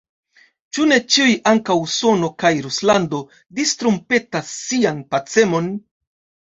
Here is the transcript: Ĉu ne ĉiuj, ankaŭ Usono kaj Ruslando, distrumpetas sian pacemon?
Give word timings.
Ĉu 0.77 0.85
ne 0.91 0.97
ĉiuj, 1.15 1.35
ankaŭ 1.51 1.75
Usono 1.83 2.31
kaj 2.45 2.53
Ruslando, 2.69 3.23
distrumpetas 3.61 4.53
sian 4.67 5.09
pacemon? 5.15 5.75